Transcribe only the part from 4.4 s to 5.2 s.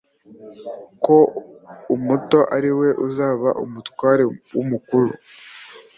w'umukuru.